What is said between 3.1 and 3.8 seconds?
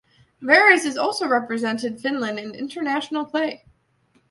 play.